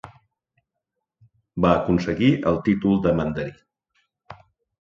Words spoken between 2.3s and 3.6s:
el títol de mandarí.